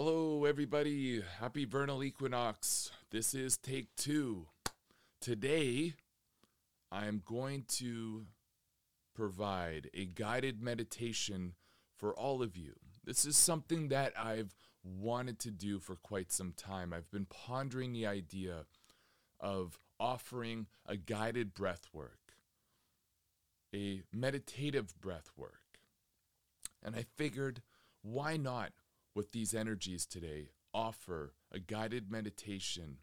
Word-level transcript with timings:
Hello, 0.00 0.44
everybody. 0.44 1.20
Happy 1.40 1.64
vernal 1.64 2.04
equinox. 2.04 2.92
This 3.10 3.34
is 3.34 3.56
take 3.58 3.88
two. 3.96 4.46
Today, 5.20 5.94
I'm 6.92 7.20
going 7.26 7.64
to 7.78 8.26
provide 9.12 9.90
a 9.92 10.04
guided 10.04 10.62
meditation 10.62 11.54
for 11.96 12.14
all 12.14 12.44
of 12.44 12.56
you. 12.56 12.74
This 13.04 13.24
is 13.24 13.36
something 13.36 13.88
that 13.88 14.12
I've 14.16 14.54
wanted 14.84 15.40
to 15.40 15.50
do 15.50 15.80
for 15.80 15.96
quite 15.96 16.30
some 16.30 16.52
time. 16.56 16.92
I've 16.92 17.10
been 17.10 17.26
pondering 17.26 17.92
the 17.92 18.06
idea 18.06 18.66
of 19.40 19.80
offering 19.98 20.68
a 20.86 20.96
guided 20.96 21.54
breath 21.54 21.88
work, 21.92 22.34
a 23.74 24.02
meditative 24.12 24.94
breath 25.00 25.32
work. 25.36 25.80
And 26.84 26.94
I 26.94 27.04
figured, 27.16 27.62
why 28.02 28.36
not, 28.36 28.70
with 29.18 29.32
these 29.32 29.52
energies 29.52 30.06
today, 30.06 30.50
offer 30.72 31.34
a 31.50 31.58
guided 31.58 32.08
meditation 32.08 32.98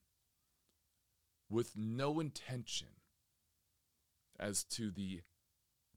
with 1.49 1.76
no 1.76 2.21
intention 2.21 2.88
as 4.40 4.63
to 4.63 4.90
the 4.90 5.20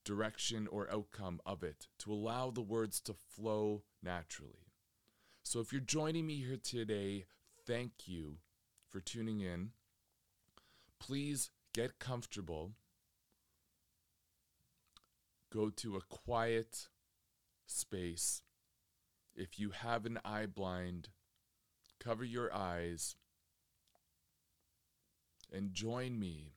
direction 0.05 0.67
or 0.73 0.93
outcome 0.93 1.41
of 1.47 1.63
it, 1.63 1.87
to 2.01 2.13
allow 2.13 2.51
the 2.51 2.61
words 2.61 3.01
to 3.01 3.15
flow 3.15 3.85
naturally. 4.03 4.73
So 5.45 5.61
if 5.61 5.71
you're 5.73 5.81
joining 5.81 6.27
me 6.27 6.43
here 6.43 6.59
today, 6.61 7.27
thank 7.65 7.93
you 8.07 8.39
for 8.91 8.99
tuning 8.99 9.41
in. 9.41 9.71
Please 10.99 11.53
get 11.73 12.01
comfortable. 12.01 12.73
Go 15.53 15.71
to 15.71 15.95
a 15.95 16.01
quiet 16.01 16.89
space. 17.67 18.43
If 19.41 19.57
you 19.57 19.71
have 19.71 20.05
an 20.05 20.19
eye 20.25 20.47
blind, 20.47 21.11
cover 22.01 22.25
your 22.25 22.53
eyes 22.53 23.15
and 25.53 25.73
join 25.73 26.19
me. 26.19 26.55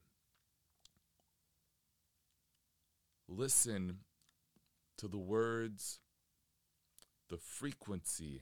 Listen 3.28 4.00
to 4.97 5.08
the 5.08 5.19
words, 5.19 6.00
the 7.30 7.38
frequency 7.38 8.41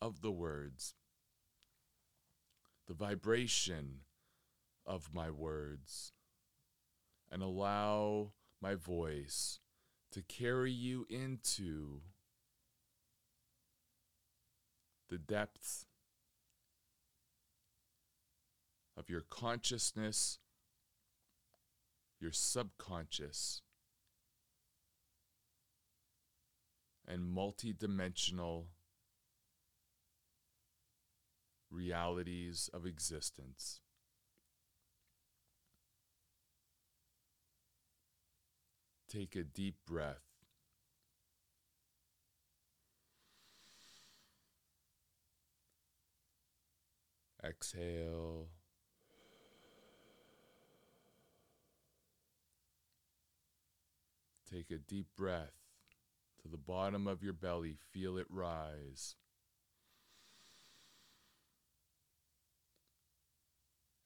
of 0.00 0.22
the 0.22 0.32
words, 0.32 0.94
the 2.86 2.94
vibration 2.94 4.00
of 4.86 5.12
my 5.12 5.28
words, 5.30 6.14
and 7.30 7.42
allow 7.42 8.32
my 8.62 8.76
voice 8.76 9.60
to 10.10 10.22
carry 10.22 10.72
you 10.72 11.04
into 11.10 12.00
the 15.10 15.18
depths 15.18 15.86
of 18.96 19.10
your 19.10 19.22
consciousness, 19.22 20.38
your 22.20 22.32
subconscious, 22.32 23.62
and 27.06 27.36
multidimensional 27.36 28.64
realities 31.70 32.70
of 32.72 32.86
existence. 32.86 33.80
Take 39.08 39.36
a 39.36 39.44
deep 39.44 39.76
breath. 39.86 40.33
Exhale. 47.46 48.48
Take 54.50 54.70
a 54.70 54.78
deep 54.78 55.08
breath 55.16 55.52
to 56.42 56.48
the 56.48 56.56
bottom 56.56 57.06
of 57.06 57.22
your 57.22 57.32
belly. 57.32 57.76
Feel 57.92 58.16
it 58.16 58.26
rise. 58.30 59.16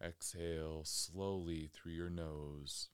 Exhale 0.02 0.82
slowly 0.84 1.68
through 1.72 1.92
your 1.92 2.10
nose. 2.10 2.88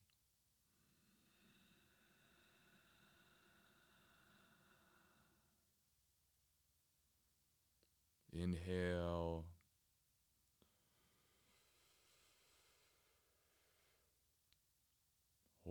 Inhale. 8.32 9.44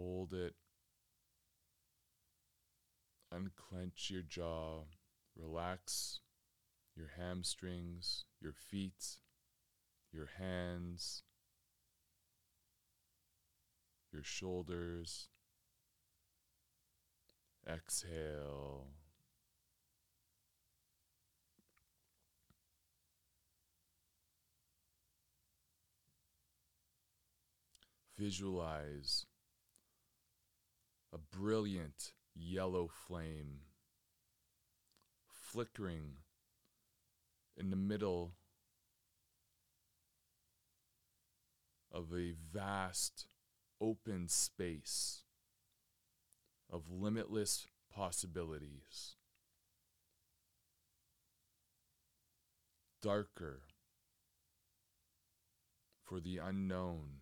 Hold 0.04 0.34
it. 0.34 0.56
Unclench 3.32 4.10
your 4.12 4.22
jaw. 4.22 4.84
Relax 5.34 6.20
your 6.94 7.12
hamstrings, 7.18 8.26
your 8.42 8.52
feet, 8.52 9.20
your 10.12 10.30
hands, 10.38 11.24
your 14.12 14.24
shoulders. 14.24 15.30
Exhale. 17.66 18.88
Visualize 28.18 29.26
a 31.14 31.18
brilliant 31.18 32.14
yellow 32.36 32.90
flame 33.08 33.60
flickering 35.30 36.16
in 37.56 37.70
the 37.70 37.76
middle 37.76 38.34
of 41.92 42.12
a 42.12 42.34
vast 42.52 43.28
open 43.80 44.28
space 44.28 45.22
of 46.72 46.90
limitless 46.90 47.68
possibilities. 47.94 49.16
Darker 53.04 53.62
for 56.04 56.20
the 56.20 56.40
unknown. 56.40 57.20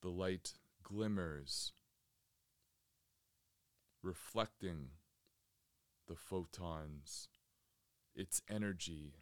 The 0.00 0.08
light 0.08 0.54
glimmers, 0.90 1.72
reflecting 4.02 4.88
the 6.08 6.16
photons, 6.16 7.28
its 8.14 8.42
energy 8.48 9.14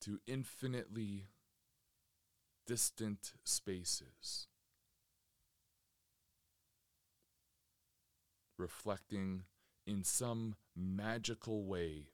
to 0.00 0.20
infinitely 0.26 1.24
distant 2.66 3.32
spaces, 3.44 4.46
reflecting 8.56 9.42
in 9.86 10.04
some 10.04 10.54
magical 10.76 11.64
way 11.64 12.10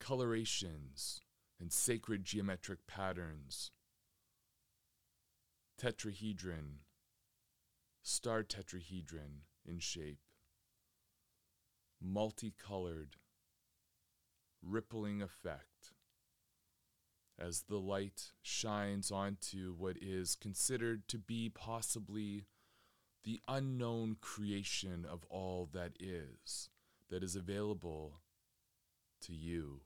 colorations 0.00 1.20
and 1.60 1.72
sacred 1.72 2.24
geometric 2.24 2.86
patterns, 2.86 3.70
tetrahedron, 5.80 6.80
star 8.02 8.42
tetrahedron 8.42 9.42
in 9.66 9.78
shape, 9.78 10.18
multicolored, 12.00 13.16
rippling 14.62 15.22
effect. 15.22 15.92
As 17.38 17.62
the 17.68 17.78
light 17.78 18.32
shines 18.42 19.12
onto 19.12 19.72
what 19.72 19.96
is 20.00 20.34
considered 20.34 21.06
to 21.08 21.18
be 21.18 21.48
possibly 21.48 22.46
the 23.24 23.40
unknown 23.46 24.16
creation 24.20 25.04
of 25.08 25.24
all 25.28 25.68
that 25.72 25.92
is, 26.00 26.68
that 27.10 27.22
is 27.22 27.36
available 27.36 28.20
to 29.22 29.32
you. 29.32 29.82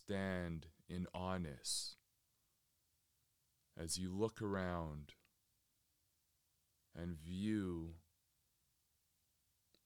Stand 0.00 0.68
in 0.88 1.06
honest 1.12 1.96
as 3.78 3.98
you 3.98 4.10
look 4.10 4.40
around 4.40 5.12
and 6.98 7.18
view 7.18 7.96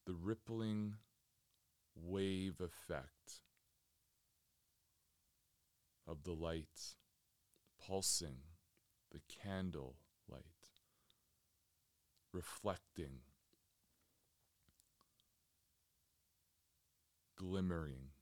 the 0.07 0.15
rippling 0.15 0.95
wave 1.97 2.61
effect 2.61 3.41
of 6.07 6.23
the 6.23 6.33
light 6.33 6.95
pulsing 7.85 8.37
the 9.11 9.21
candle 9.43 9.97
light, 10.29 10.45
reflecting, 12.33 13.19
glimmering. 17.37 18.14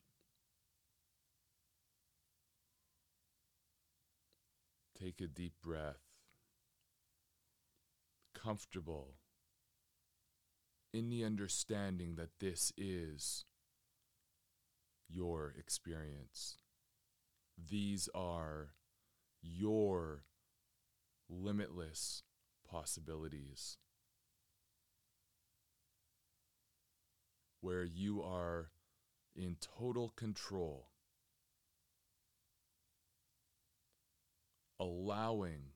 Take 5.02 5.20
a 5.20 5.26
deep 5.26 5.54
breath, 5.60 5.99
comfortable 8.34 9.14
in 10.93 11.08
the 11.08 11.25
understanding 11.25 12.14
that 12.14 12.38
this 12.38 12.72
is 12.76 13.44
your 15.08 15.54
experience. 15.58 16.58
These 17.58 18.08
are 18.14 18.75
your 19.43 20.22
limitless 21.28 22.22
possibilities. 22.70 23.78
Where 27.60 27.82
you 27.82 28.22
are 28.22 28.70
in 29.34 29.56
total 29.60 30.10
control, 30.10 30.91
allowing 34.82 35.70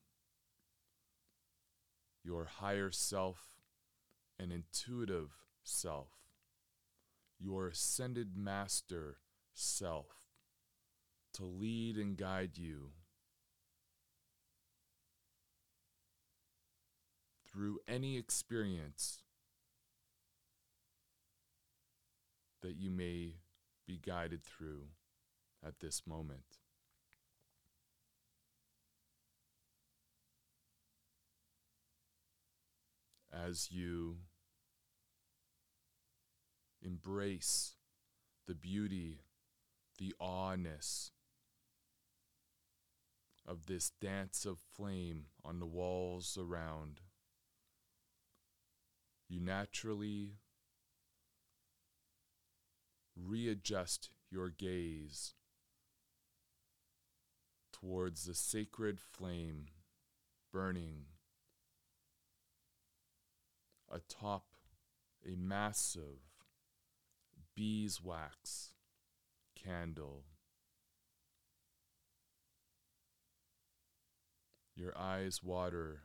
your 2.24 2.44
higher 2.44 2.90
self 2.90 3.38
and 4.36 4.52
intuitive 4.52 5.30
self, 5.62 6.08
your 7.38 7.68
ascended 7.68 8.36
master 8.36 9.18
self, 9.54 10.08
to 11.32 11.44
lead 11.44 11.96
and 11.96 12.16
guide 12.16 12.58
you 12.58 12.90
through 17.48 17.78
any 17.86 18.18
experience 18.18 19.22
that 22.60 22.74
you 22.74 22.90
may 22.90 23.34
be 23.86 24.00
guided 24.04 24.42
through 24.42 24.86
at 25.64 25.78
this 25.78 26.02
moment. 26.08 26.65
As 33.44 33.70
you 33.70 34.16
embrace 36.82 37.74
the 38.46 38.54
beauty, 38.54 39.20
the 39.98 40.14
awness 40.18 41.10
of 43.46 43.66
this 43.66 43.90
dance 44.00 44.46
of 44.46 44.58
flame 44.58 45.26
on 45.44 45.60
the 45.60 45.66
walls 45.66 46.38
around, 46.40 47.00
you 49.28 49.38
naturally 49.38 50.38
readjust 53.14 54.08
your 54.30 54.48
gaze 54.48 55.34
towards 57.70 58.24
the 58.24 58.34
sacred 58.34 58.98
flame 58.98 59.66
burning 60.52 61.04
atop 63.96 64.44
a 65.24 65.36
massive 65.36 66.20
beeswax 67.54 68.72
candle. 69.54 70.24
Your 74.74 74.96
eyes 74.96 75.42
water, 75.42 76.02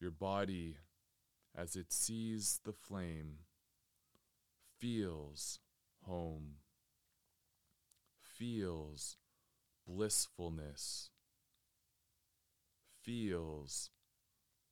your 0.00 0.12
body, 0.12 0.76
as 1.56 1.74
it 1.74 1.92
sees 1.92 2.60
the 2.64 2.72
flame, 2.72 3.38
feels 4.78 5.58
home, 6.06 6.58
feels 8.22 9.16
blissfulness, 9.84 11.10
feels 13.02 13.90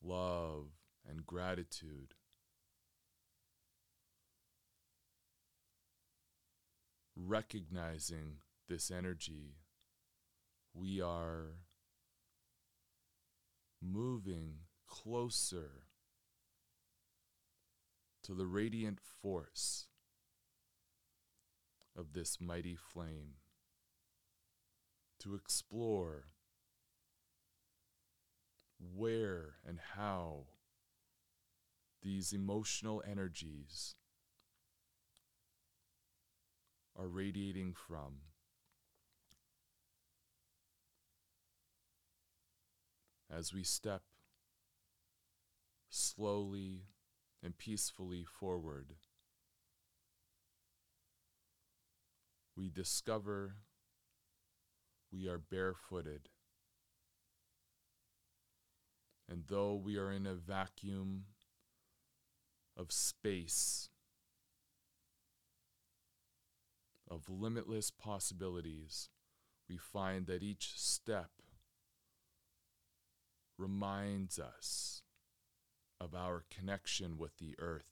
love 0.00 0.68
and 1.08 1.24
gratitude. 1.24 2.14
Recognizing 7.16 8.36
this 8.68 8.90
energy, 8.90 9.56
we 10.74 11.00
are 11.00 11.54
moving 13.82 14.54
closer 14.86 15.82
to 18.22 18.34
the 18.34 18.46
radiant 18.46 18.98
force 19.00 19.86
of 21.96 22.12
this 22.12 22.40
mighty 22.40 22.76
flame, 22.76 23.34
to 25.18 25.34
explore 25.34 26.26
where 28.78 29.56
and 29.66 29.80
how 29.96 30.44
these 32.02 32.32
emotional 32.32 33.02
energies 33.10 33.94
are 36.96 37.08
radiating 37.08 37.74
from. 37.74 38.14
As 43.30 43.52
we 43.52 43.62
step 43.62 44.02
slowly 45.90 46.86
and 47.42 47.56
peacefully 47.56 48.24
forward, 48.24 48.94
we 52.56 52.68
discover 52.68 53.56
we 55.12 55.28
are 55.28 55.38
barefooted. 55.38 56.28
And 59.30 59.44
though 59.46 59.74
we 59.74 59.98
are 59.98 60.10
in 60.10 60.26
a 60.26 60.34
vacuum 60.34 61.24
of 62.78 62.92
space, 62.92 63.90
of 67.10 67.28
limitless 67.28 67.90
possibilities, 67.90 69.10
we 69.68 69.76
find 69.76 70.26
that 70.26 70.42
each 70.42 70.72
step 70.76 71.30
reminds 73.58 74.38
us 74.38 75.02
of 76.00 76.14
our 76.14 76.44
connection 76.48 77.18
with 77.18 77.36
the 77.38 77.54
earth. 77.58 77.82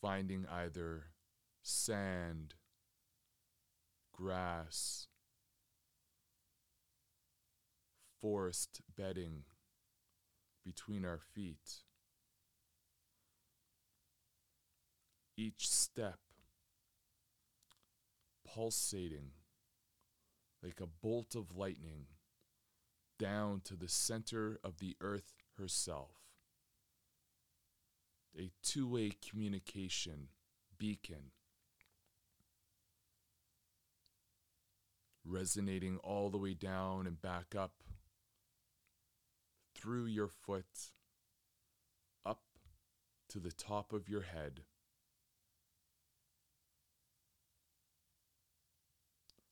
Finding 0.00 0.46
either 0.50 1.04
sand, 1.62 2.54
grass, 4.12 5.08
forest 8.22 8.80
bedding 8.96 9.42
between 10.64 11.04
our 11.04 11.18
feet. 11.18 11.82
Each 15.36 15.68
step 15.68 16.20
pulsating 18.46 19.32
like 20.62 20.80
a 20.80 20.86
bolt 20.86 21.34
of 21.34 21.56
lightning 21.56 22.06
down 23.18 23.60
to 23.64 23.74
the 23.74 23.88
center 23.88 24.60
of 24.62 24.78
the 24.78 24.96
earth 25.00 25.34
herself. 25.58 26.10
A 28.38 28.50
two 28.62 28.86
way 28.88 29.10
communication 29.28 30.28
beacon 30.78 31.32
resonating 35.24 35.98
all 35.98 36.30
the 36.30 36.38
way 36.38 36.54
down 36.54 37.06
and 37.06 37.20
back 37.20 37.54
up 37.56 37.72
through 39.82 40.06
your 40.06 40.28
foot 40.28 40.90
up 42.24 42.42
to 43.28 43.40
the 43.40 43.50
top 43.50 43.92
of 43.92 44.08
your 44.08 44.22
head. 44.22 44.60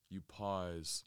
You 0.09 0.21
pause 0.21 1.05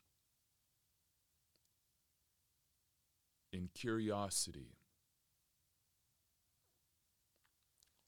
in 3.53 3.69
curiosity, 3.73 4.77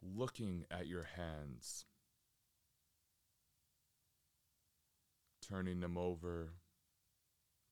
looking 0.01 0.65
at 0.69 0.87
your 0.87 1.07
hands, 1.15 1.85
turning 5.41 5.79
them 5.79 5.97
over 5.97 6.55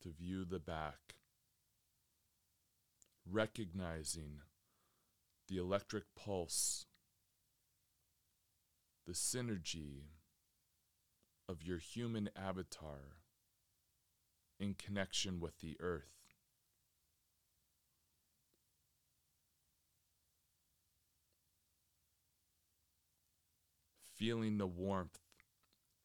to 0.02 0.10
view 0.10 0.46
the 0.46 0.60
back 0.60 1.16
recognizing 3.30 4.42
the 5.48 5.58
electric 5.58 6.04
pulse, 6.16 6.86
the 9.06 9.14
synergy 9.14 10.04
of 11.50 11.64
your 11.64 11.78
human 11.78 12.30
avatar 12.36 13.18
in 14.60 14.74
connection 14.74 15.40
with 15.40 15.60
the 15.60 15.76
earth. 15.80 16.10
Feeling 24.16 24.58
the 24.58 24.68
warmth 24.68 25.20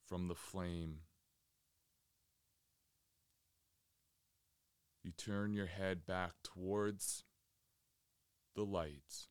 from 0.07 0.27
the 0.27 0.35
flame. 0.35 1.01
You 5.09 5.15
turn 5.17 5.55
your 5.55 5.65
head 5.65 6.05
back 6.05 6.33
towards 6.45 7.25
the 8.55 8.63
light 8.63 9.29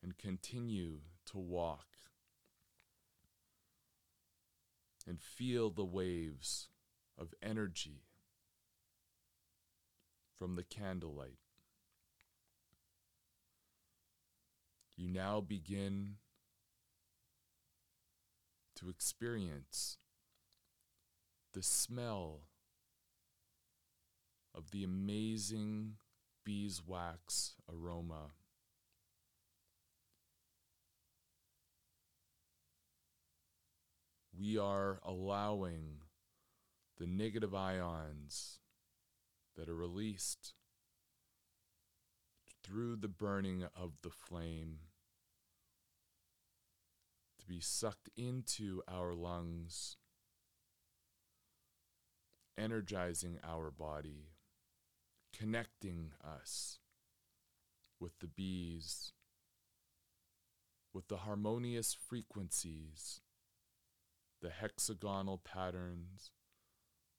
and 0.00 0.16
continue 0.16 1.00
to 1.32 1.38
walk 1.38 1.88
and 5.08 5.20
feel 5.20 5.70
the 5.70 5.84
waves 5.84 6.68
of 7.18 7.34
energy 7.42 8.04
from 10.38 10.54
the 10.54 10.62
candlelight. 10.62 11.40
You 14.96 15.08
now 15.08 15.40
begin 15.40 16.18
to 18.76 18.88
experience 18.88 19.98
the 21.52 21.64
smell 21.64 22.42
of 24.54 24.70
the 24.70 24.84
amazing 24.84 25.94
beeswax 26.44 27.54
aroma. 27.72 28.32
We 34.36 34.56
are 34.56 35.00
allowing 35.04 36.00
the 36.98 37.06
negative 37.06 37.54
ions 37.54 38.58
that 39.56 39.68
are 39.68 39.76
released 39.76 40.54
through 42.62 42.96
the 42.96 43.08
burning 43.08 43.64
of 43.76 43.92
the 44.02 44.10
flame 44.10 44.78
to 47.38 47.46
be 47.46 47.60
sucked 47.60 48.08
into 48.16 48.82
our 48.88 49.14
lungs, 49.14 49.96
energizing 52.56 53.38
our 53.42 53.70
body, 53.70 54.28
connecting 55.40 56.12
us 56.22 56.78
with 57.98 58.18
the 58.20 58.26
bees, 58.26 59.12
with 60.92 61.08
the 61.08 61.18
harmonious 61.18 61.94
frequencies, 61.94 63.20
the 64.42 64.50
hexagonal 64.50 65.38
patterns 65.38 66.30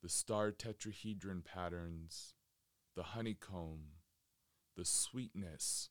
the 0.02 0.10
star 0.10 0.52
tetrahedron 0.52 1.46
patterns, 1.46 2.34
the 2.96 3.04
honeycomb, 3.04 3.82
the 4.76 4.86
sweetness 4.86 5.90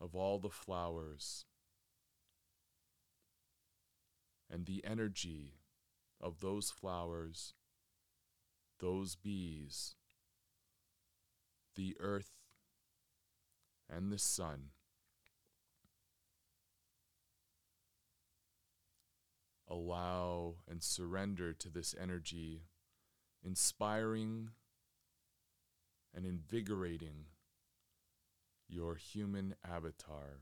of 0.00 0.14
all 0.14 0.38
the 0.38 0.50
flowers, 0.50 1.44
and 4.48 4.66
the 4.66 4.84
energy 4.84 5.54
of 6.20 6.40
those 6.40 6.70
flowers, 6.70 7.54
those 8.80 9.16
bees, 9.16 9.96
the 11.74 11.96
earth, 12.00 12.30
and 13.88 14.10
the 14.10 14.18
sun. 14.18 14.70
Allow 19.68 20.56
and 20.68 20.82
surrender 20.82 21.52
to 21.52 21.68
this 21.68 21.94
energy 22.00 22.62
inspiring 23.42 24.50
and 26.14 26.24
invigorating 26.24 27.26
your 28.68 28.94
human 28.94 29.54
avatar. 29.68 30.40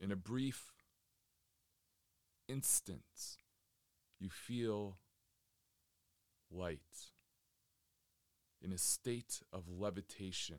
In 0.00 0.12
a 0.12 0.16
brief 0.16 0.72
instance, 2.48 3.36
you 4.18 4.28
feel 4.28 4.98
light. 6.50 7.12
In 8.60 8.72
a 8.72 8.78
state 8.78 9.40
of 9.52 9.68
levitation 9.68 10.58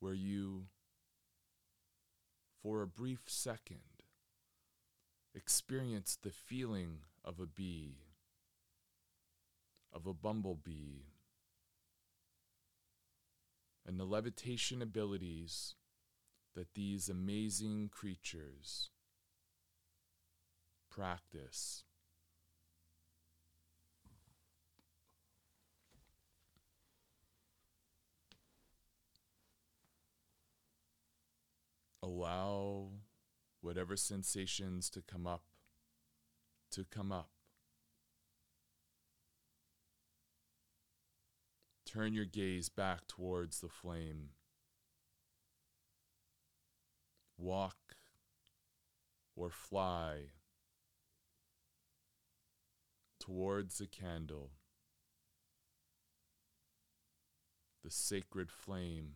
where 0.00 0.14
you 0.14 0.64
for 2.62 2.82
a 2.82 2.86
brief 2.86 3.20
second, 3.26 3.78
experience 5.34 6.18
the 6.20 6.30
feeling 6.30 6.98
of 7.24 7.38
a 7.38 7.46
bee, 7.46 7.98
of 9.92 10.06
a 10.06 10.12
bumblebee, 10.12 11.04
and 13.86 13.98
the 13.98 14.04
levitation 14.04 14.82
abilities 14.82 15.74
that 16.54 16.74
these 16.74 17.08
amazing 17.08 17.88
creatures 17.90 18.90
practice. 20.90 21.84
allow 32.02 32.88
whatever 33.60 33.96
sensations 33.96 34.90
to 34.90 35.02
come 35.02 35.26
up, 35.26 35.42
to 36.70 36.84
come 36.84 37.12
up. 37.12 37.30
Turn 41.86 42.12
your 42.14 42.24
gaze 42.24 42.68
back 42.68 43.06
towards 43.08 43.60
the 43.60 43.68
flame. 43.68 44.30
Walk 47.36 47.96
or 49.34 49.50
fly 49.50 50.26
towards 53.20 53.78
the 53.78 53.86
candle, 53.86 54.50
the 57.84 57.90
sacred 57.90 58.50
flame. 58.50 59.14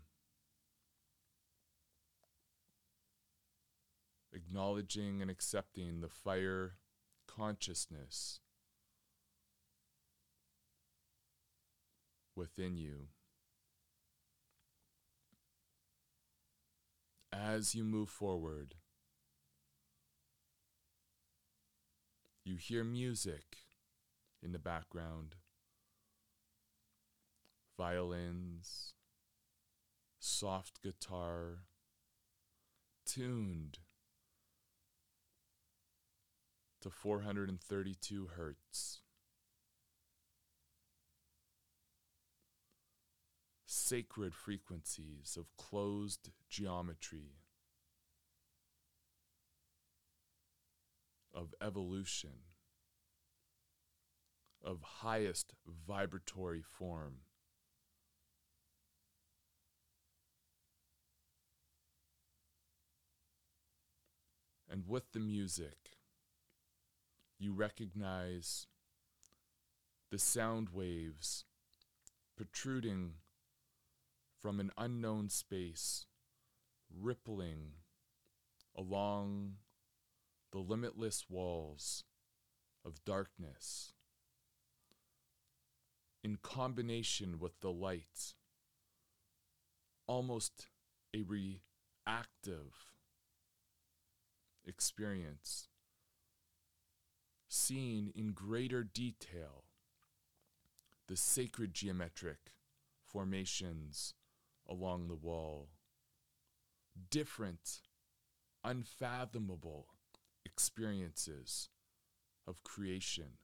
acknowledging 4.35 5.23
and 5.23 5.31
accepting 5.31 6.01
the 6.01 6.09
fire 6.09 6.75
consciousness 7.27 8.41
within 12.35 12.77
you. 12.77 13.09
As 17.33 17.75
you 17.75 17.85
move 17.85 18.09
forward, 18.09 18.77
you 22.45 22.57
hear 22.57 22.85
music 22.85 23.64
in 24.45 24.53
the 24.53 24.59
background 24.59 25.37
violins, 27.77 28.95
soft 30.21 30.83
guitar, 30.83 31.65
tuned 33.05 33.79
to 36.81 36.91
432 36.91 38.29
hertz. 38.37 39.01
Sacred 43.67 44.35
frequencies 44.35 45.37
of 45.39 45.55
closed 45.57 46.31
geometry, 46.49 47.33
of 51.35 51.55
evolution, 51.61 52.54
of 54.65 54.81
highest 54.83 55.53
vibratory 55.87 56.63
form. 56.63 57.19
And 64.71 64.89
with 64.89 65.13
the 65.13 65.21
music, 65.21 65.99
you 67.39 67.53
recognize 67.53 68.67
the 70.11 70.19
sound 70.19 70.71
waves 70.71 71.45
protruding 72.37 73.13
from 74.41 74.61
an 74.61 74.71
unknown 74.77 75.29
space, 75.29 76.07
rippling 76.91 77.75
along 78.77 79.55
the 80.53 80.59
limitless 80.59 81.27
walls 81.29 82.05
of 82.85 83.05
darkness, 83.05 83.93
in 86.25 86.39
combination 86.43 87.39
with 87.39 87.61
the 87.61 87.71
light. 87.71 88.33
Almost 90.07 90.69
a 91.15 91.23
reactive 91.23 92.73
experience, 94.67 95.69
seeing 97.47 98.11
in 98.17 98.33
greater 98.33 98.83
detail. 98.83 99.65
The 101.07 101.17
sacred 101.17 101.75
geometric 101.75 102.55
formations 103.05 104.15
along 104.67 105.09
the 105.09 105.15
wall, 105.15 105.69
different, 107.11 107.83
unfathomable 108.65 109.89
experiences 110.47 111.69
of 112.47 112.65
creation, 112.65 113.37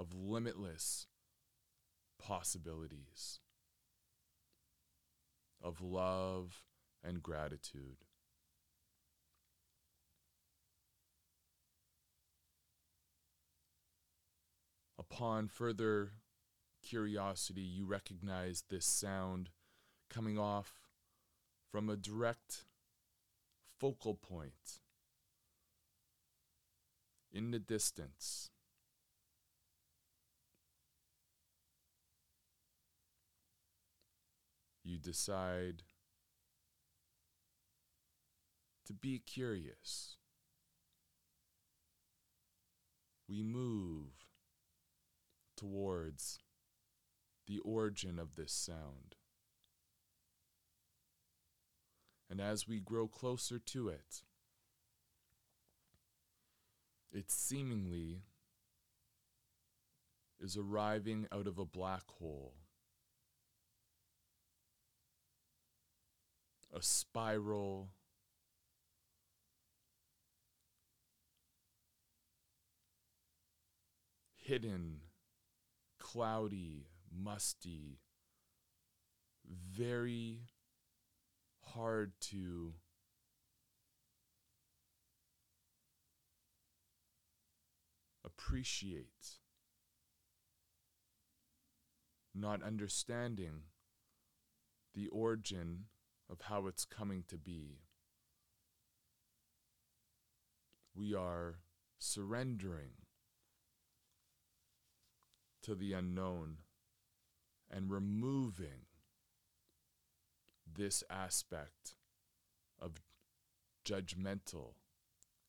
of 0.00 0.14
limitless 0.14 1.06
possibilities, 2.18 3.38
of 5.62 5.82
love 5.82 6.62
and 7.04 7.22
gratitude. 7.22 8.06
Upon 14.98 15.48
further 15.48 16.12
curiosity, 16.82 17.60
you 17.60 17.84
recognize 17.84 18.64
this 18.70 18.86
sound 18.86 19.50
coming 20.08 20.38
off 20.38 20.88
from 21.70 21.90
a 21.90 21.96
direct 21.96 22.64
focal 23.78 24.14
point 24.14 24.80
in 27.30 27.50
the 27.50 27.58
distance. 27.58 28.50
You 34.90 34.98
decide 34.98 35.84
to 38.84 38.92
be 38.92 39.20
curious. 39.20 40.16
We 43.28 43.44
move 43.44 44.26
towards 45.56 46.40
the 47.46 47.60
origin 47.60 48.18
of 48.18 48.34
this 48.34 48.52
sound. 48.52 49.14
And 52.28 52.40
as 52.40 52.66
we 52.66 52.80
grow 52.80 53.06
closer 53.06 53.60
to 53.60 53.90
it, 53.90 54.24
it 57.12 57.30
seemingly 57.30 58.22
is 60.40 60.56
arriving 60.56 61.28
out 61.30 61.46
of 61.46 61.60
a 61.60 61.64
black 61.64 62.08
hole. 62.18 62.54
A 66.72 66.82
spiral. 66.82 67.90
Hidden, 74.34 75.02
cloudy, 75.98 76.88
musty, 77.12 78.00
very 79.46 80.48
hard 81.74 82.12
to 82.20 82.74
appreciate, 88.24 89.38
not 92.34 92.62
understanding 92.62 93.62
the 94.94 95.06
origin 95.08 95.84
of 96.30 96.42
how 96.42 96.66
it's 96.66 96.84
coming 96.84 97.24
to 97.28 97.36
be. 97.36 97.80
We 100.94 101.14
are 101.14 101.56
surrendering 101.98 102.92
to 105.62 105.74
the 105.74 105.92
unknown 105.92 106.58
and 107.70 107.90
removing 107.90 108.86
this 110.72 111.02
aspect 111.10 111.96
of 112.80 113.02
judgmental 113.84 114.74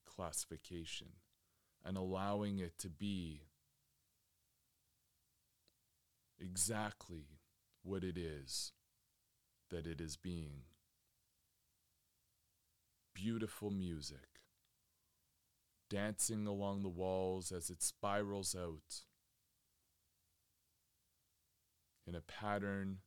classification 0.06 1.08
and 1.84 1.98
allowing 1.98 2.60
it 2.60 2.78
to 2.80 2.90
be 2.90 3.42
exactly 6.40 7.40
what 7.84 8.04
it 8.04 8.18
is 8.18 8.74
that 9.70 9.88
it 9.88 10.02
is 10.02 10.18
being. 10.18 10.64
Beautiful 13.14 13.70
music, 13.70 14.42
dancing 15.90 16.48
along 16.48 16.82
the 16.82 16.90
walls 16.90 17.52
as 17.52 17.70
it 17.70 17.84
spirals 17.84 18.56
out 18.56 19.04
in 22.08 22.16
a 22.16 22.22
pattern 22.22 23.00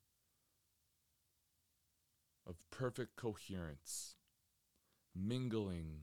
of 2.47 2.57
perfect 2.71 3.17
coherence, 3.17 4.17
mingling 5.15 6.03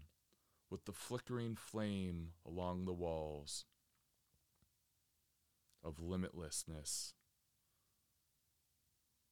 with 0.70 0.86
the 0.86 0.94
flickering 0.94 1.56
flame 1.56 2.30
along 2.46 2.86
the 2.86 2.94
walls 2.94 3.66
of 5.84 5.98
limitlessness, 5.98 7.14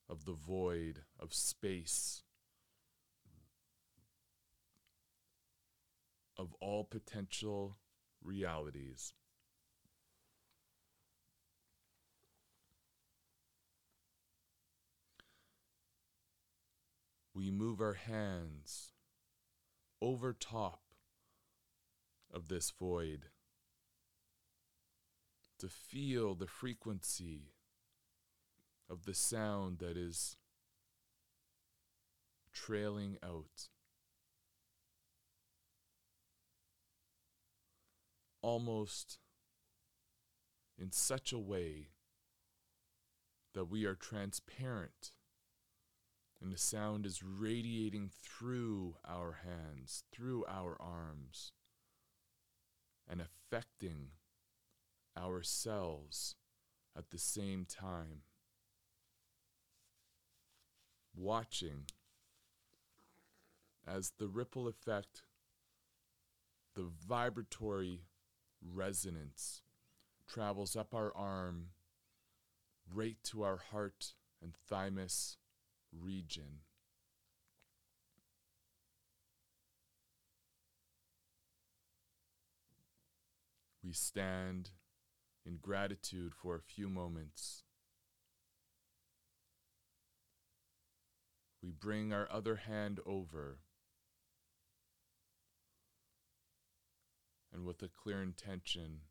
of 0.09 0.25
the 0.25 0.33
void 0.33 1.03
of 1.19 1.33
space, 1.33 2.23
of 6.39 6.55
all 6.59 6.85
potential 6.85 7.77
realities. 8.23 9.13
we 17.39 17.49
move 17.49 17.79
our 17.79 17.93
hands 17.93 18.91
over 20.01 20.33
top 20.33 20.81
of 22.33 22.49
this 22.49 22.69
void 22.69 23.27
to 25.57 25.69
feel 25.69 26.35
the 26.35 26.47
frequency 26.47 27.53
of 28.89 29.05
the 29.05 29.13
sound 29.13 29.79
that 29.79 29.95
is 29.95 30.35
trailing 32.51 33.17
out. 33.23 33.69
Almost 38.41 39.19
in 40.77 40.91
such 40.91 41.33
a 41.33 41.39
way 41.39 41.89
that 43.53 43.65
we 43.65 43.85
are 43.85 43.95
transparent 43.95 45.11
and 46.41 46.53
the 46.53 46.57
sound 46.57 47.05
is 47.05 47.21
radiating 47.21 48.09
through 48.23 48.95
our 49.05 49.39
hands, 49.43 50.03
through 50.11 50.45
our 50.47 50.77
arms, 50.79 51.51
and 53.09 53.21
affecting 53.21 54.11
ourselves 55.17 56.35
at 56.97 57.09
the 57.09 57.17
same 57.17 57.65
time. 57.65 58.21
Watching 61.13 61.87
as 63.85 64.13
the 64.17 64.27
ripple 64.27 64.67
effect, 64.67 65.23
the 66.75 66.89
vibratory 67.05 68.03
resonance 68.61 69.61
travels 70.27 70.75
up 70.75 70.93
our 70.93 71.11
arm, 71.15 71.67
right 72.93 73.17
to 73.23 73.43
our 73.43 73.57
heart 73.57 74.13
and 74.41 74.53
thymus 74.67 75.37
region. 75.91 76.61
We 83.83 83.93
stand 83.93 84.71
in 85.45 85.57
gratitude 85.57 86.33
for 86.35 86.55
a 86.55 86.61
few 86.61 86.89
moments. 86.89 87.63
We 91.63 91.71
bring 91.71 92.13
our 92.13 92.27
other 92.31 92.57
hand 92.57 92.99
over. 93.05 93.59
And 97.59 97.67
with 97.67 97.83
a 97.83 97.89
clear 97.89 98.23
intention, 98.23 99.01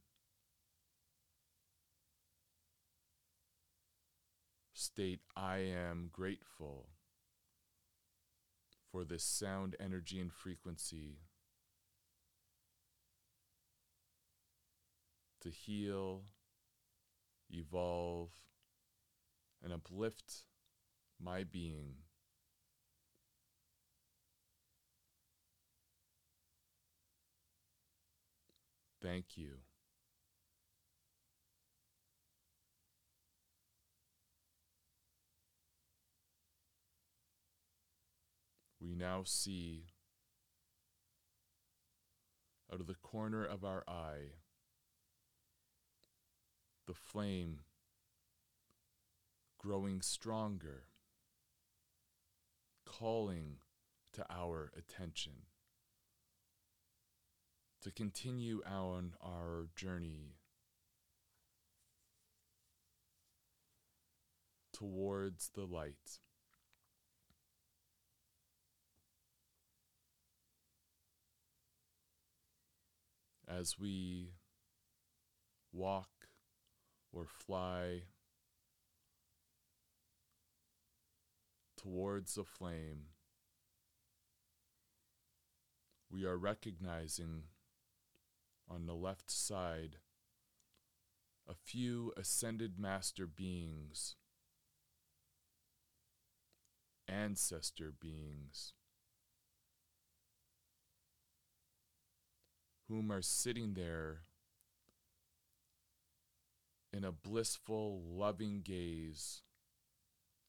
state, 4.72 5.20
I 5.36 5.58
am 5.58 6.08
grateful 6.10 6.88
for 8.90 9.04
this 9.04 9.22
sound, 9.22 9.76
energy, 9.78 10.18
and 10.18 10.32
frequency 10.32 11.18
to 15.42 15.50
heal, 15.50 16.22
evolve, 17.50 18.30
and 19.62 19.74
uplift 19.74 20.44
my 21.22 21.44
being. 21.44 21.96
Thank 29.00 29.36
you. 29.36 29.58
We 38.80 38.94
now 38.94 39.22
see 39.24 39.86
out 42.72 42.80
of 42.80 42.86
the 42.86 42.94
corner 42.94 43.44
of 43.44 43.64
our 43.64 43.84
eye 43.86 44.34
the 46.86 46.94
flame 46.94 47.60
growing 49.58 50.00
stronger, 50.00 50.84
calling 52.86 53.58
to 54.12 54.24
our 54.30 54.72
attention 54.76 55.42
to 57.82 57.90
continue 57.90 58.60
on 58.66 59.14
our 59.22 59.68
journey 59.76 60.34
towards 64.72 65.50
the 65.54 65.64
light. 65.64 66.18
As 73.46 73.76
we 73.78 74.32
walk 75.72 76.10
or 77.12 77.26
fly 77.26 78.02
towards 81.76 82.34
the 82.34 82.44
flame, 82.44 83.06
we 86.10 86.24
are 86.24 86.36
recognizing 86.36 87.44
on 88.68 88.86
the 88.86 88.94
left 88.94 89.30
side 89.30 89.96
a 91.48 91.54
few 91.54 92.12
ascended 92.16 92.78
master 92.78 93.26
beings, 93.26 94.16
ancestor 97.08 97.90
beings, 97.90 98.74
whom 102.88 103.10
are 103.10 103.22
sitting 103.22 103.72
there 103.72 104.20
in 106.92 107.04
a 107.04 107.12
blissful, 107.12 108.02
loving 108.06 108.60
gaze 108.62 109.42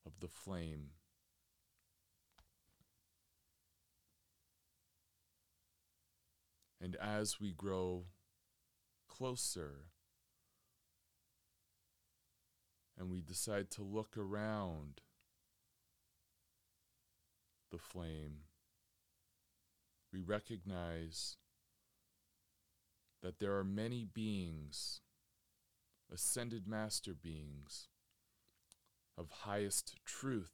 of 0.06 0.20
the 0.20 0.28
flame. 0.28 0.90
And 6.82 6.96
as 6.96 7.39
we 7.39 7.52
grow 7.52 8.06
closer 9.08 9.86
and 12.98 13.10
we 13.10 13.22
decide 13.22 13.70
to 13.72 13.84
look 13.84 14.15
around 14.18 15.02
the 17.72 17.78
flame, 17.78 18.44
we 20.12 20.22
recognize 20.22 21.38
that 23.22 23.39
there 23.39 23.58
are 23.58 23.63
many 23.63 24.06
beings, 24.06 25.02
ascended 26.12 26.68
master 26.68 27.13
beings, 27.13 27.88
of 29.18 29.30
highest 29.30 29.98
truth, 30.06 30.54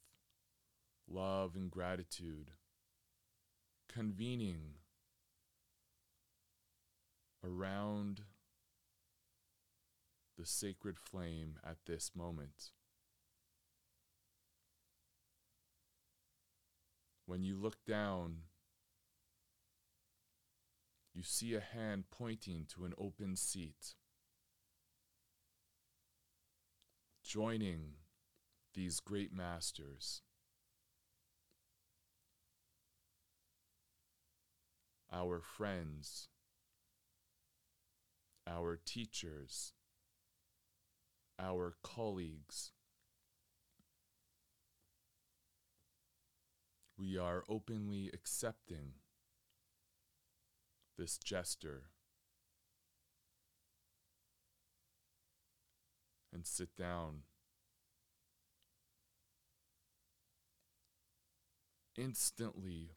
love, 1.08 1.56
and 1.56 1.70
gratitude, 1.70 2.52
convening 3.88 4.78
around 7.46 8.22
the 10.38 10.46
sacred 10.46 10.98
flame 11.00 11.56
at 11.64 11.78
this 11.86 12.12
moment. 12.16 12.72
When 17.26 17.44
you 17.44 17.58
look 17.58 17.78
down, 17.88 18.38
you 21.14 21.24
see 21.24 21.56
a 21.56 21.62
hand 21.62 22.06
pointing 22.12 22.66
to 22.76 22.86
an 22.86 22.94
open 22.98 23.36
seat, 23.36 23.96
joining 27.24 27.94
these 28.74 29.00
great 29.00 29.34
masters. 29.34 30.22
Our 35.12 35.40
friends, 35.40 36.28
our 38.48 38.80
teachers, 38.86 39.74
our 41.40 41.76
colleagues. 41.84 42.72
We 46.98 47.18
are 47.18 47.44
openly 47.50 48.10
accepting 48.14 48.94
this 50.98 51.18
gesture 51.18 51.84
and 56.34 56.46
sit 56.46 56.76
down. 56.78 57.24
Instantly, 61.98 62.92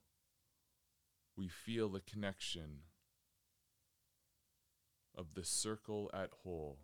we 1.36 1.48
feel 1.48 1.88
the 1.88 2.00
connection 2.00 2.80
of 5.18 5.34
the 5.34 5.44
circle 5.44 6.08
at 6.14 6.30
whole. 6.44 6.78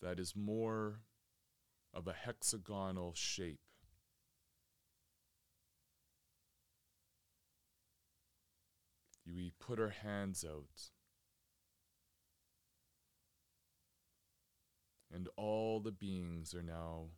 That 0.00 0.18
is 0.18 0.34
more 0.34 1.00
of 1.92 2.08
a 2.08 2.14
hexagonal 2.14 3.12
shape. 3.14 3.60
We 9.26 9.52
put 9.58 9.78
our 9.78 9.90
hands 9.90 10.44
out, 10.48 10.92
and 15.12 15.28
all 15.36 15.80
the 15.80 15.92
beings 15.92 16.54
are 16.54 16.62
now 16.62 17.08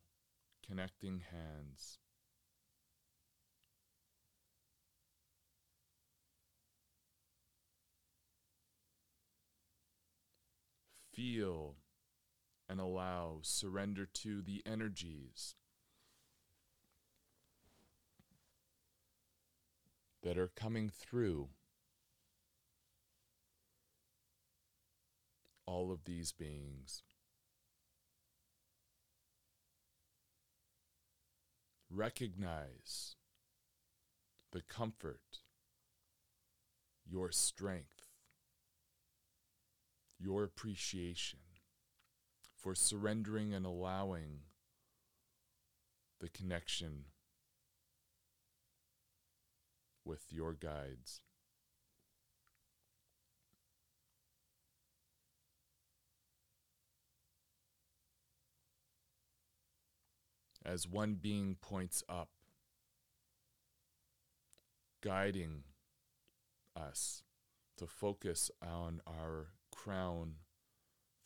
connecting 0.67 1.21
hands. 1.31 1.99
Feel 11.19 11.75
and 12.69 12.79
allow, 12.79 13.39
surrender 13.43 14.07
to 14.07 14.41
the 14.41 14.63
energies 14.65 15.57
that 20.23 20.39
are 20.39 20.53
coming 20.55 20.89
through 20.89 21.49
all 25.67 25.91
of 25.91 26.05
these 26.05 26.31
beings. 26.31 27.03
Recognize 31.91 33.17
the 34.53 34.63
comfort, 34.63 35.41
your 37.11 37.33
strength 37.33 37.98
your 40.19 40.43
appreciation 40.45 41.41
for 42.57 42.75
surrendering 42.75 43.55
and 43.55 43.65
allowing 43.65 44.41
the 46.21 46.29
connection 46.29 47.05
with 50.05 50.25
your 50.31 50.53
guides. 50.53 51.21
As 60.65 60.87
one 60.87 61.15
being 61.15 61.57
points 61.61 62.03
up, 62.09 62.29
guiding 65.03 65.63
us 66.77 67.23
to 67.77 67.87
focus 67.87 68.51
on 68.61 69.01
our 69.07 69.53
crown, 69.85 70.35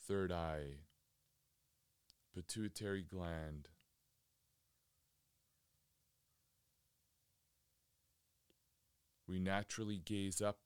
third 0.06 0.30
eye, 0.30 0.78
pituitary 2.34 3.02
gland. 3.02 3.68
We 9.26 9.38
naturally 9.38 9.98
gaze 10.04 10.42
up 10.42 10.58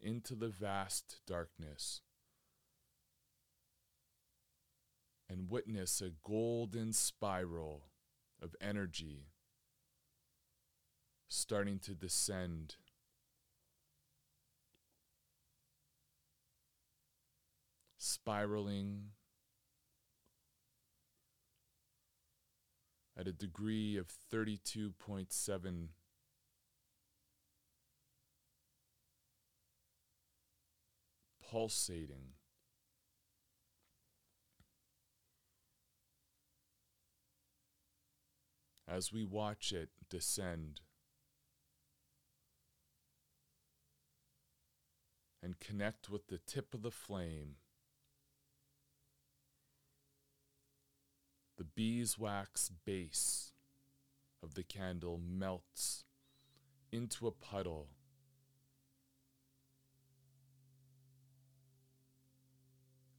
into 0.00 0.34
the 0.34 0.48
vast 0.48 1.20
darkness 1.26 2.00
and 5.28 5.48
witness 5.48 6.00
a 6.00 6.10
golden 6.24 6.92
spiral 6.92 7.84
of 8.42 8.56
energy 8.60 9.28
starting 11.28 11.78
to 11.80 11.94
descend. 11.94 12.76
Spiraling 18.06 19.10
at 23.18 23.26
a 23.26 23.32
degree 23.32 23.96
of 23.96 24.06
32.7 24.32 25.88
pulsating. 31.50 32.34
As 38.86 39.12
we 39.12 39.24
watch 39.24 39.72
it 39.72 39.88
descend 40.08 40.80
and 45.42 45.58
connect 45.58 46.08
with 46.08 46.28
the 46.28 46.38
tip 46.38 46.72
of 46.72 46.82
the 46.82 46.92
flame, 46.92 47.56
the 51.56 51.64
beeswax 51.64 52.70
base 52.84 53.52
of 54.42 54.54
the 54.54 54.62
candle 54.62 55.18
melts 55.18 56.04
into 56.92 57.26
a 57.26 57.30
puddle 57.30 57.88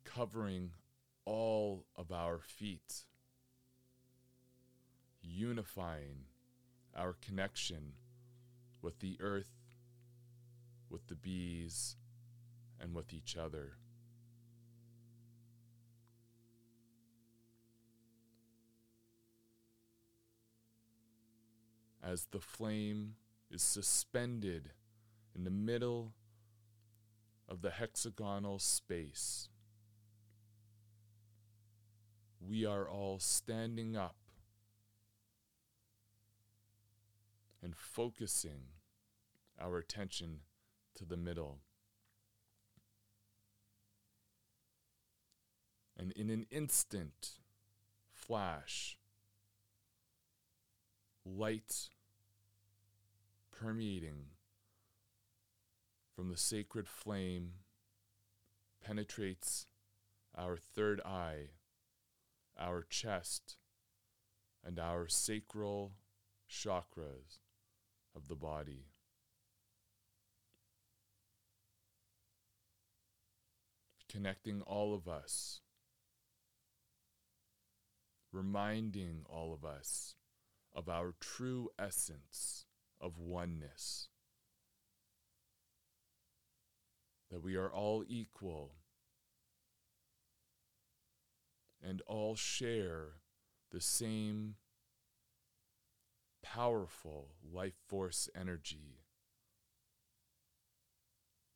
covering 0.03 0.71
all 1.25 1.85
of 1.95 2.11
our 2.11 2.39
feet, 2.39 3.03
unifying 5.21 6.25
our 6.95 7.13
connection 7.13 7.93
with 8.81 8.99
the 8.99 9.17
earth, 9.19 9.51
with 10.89 11.05
the 11.07 11.15
bees, 11.15 11.97
and 12.79 12.95
with 12.95 13.13
each 13.13 13.35
other. 13.35 13.73
As 22.07 22.27
the 22.31 22.39
flame 22.39 23.15
is 23.51 23.61
suspended 23.61 24.71
in 25.35 25.43
the 25.43 25.51
middle 25.51 26.13
of 27.49 27.61
the 27.61 27.71
hexagonal 27.71 28.59
space 28.59 29.49
we 32.39 32.65
are 32.65 32.87
all 32.87 33.19
standing 33.19 33.97
up 33.97 34.15
and 37.61 37.75
focusing 37.75 38.61
our 39.59 39.77
attention 39.77 40.41
to 40.95 41.03
the 41.03 41.17
middle. 41.17 41.59
And 45.97 46.11
in 46.13 46.29
an 46.29 46.45
instant 46.51 47.31
flash, 48.13 48.97
light 51.25 51.89
permeating 53.59 54.25
from 56.15 56.29
the 56.29 56.37
sacred 56.37 56.87
flame 56.87 57.51
penetrates 58.83 59.65
our 60.35 60.57
third 60.57 61.01
eye 61.05 61.49
our 62.59 62.83
chest, 62.89 63.57
and 64.63 64.79
our 64.79 65.07
sacral 65.07 65.93
chakras 66.49 67.39
of 68.15 68.27
the 68.27 68.35
body. 68.35 68.87
Connecting 74.09 74.61
all 74.61 74.93
of 74.93 75.07
us, 75.07 75.61
reminding 78.31 79.21
all 79.29 79.53
of 79.53 79.63
us 79.63 80.15
of 80.73 80.89
our 80.89 81.13
true 81.19 81.69
essence 81.77 82.65
of 82.99 83.17
oneness. 83.17 84.09
That 87.31 87.43
we 87.43 87.55
are 87.55 87.69
all 87.69 88.03
equal 88.07 88.71
and 91.83 92.01
all 92.07 92.35
share 92.35 93.21
the 93.71 93.81
same 93.81 94.55
powerful 96.41 97.29
life 97.43 97.75
force 97.87 98.29
energy 98.35 99.03